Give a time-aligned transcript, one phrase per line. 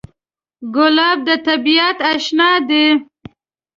[0.75, 2.85] ګلاب د طبیعت اشنا دی.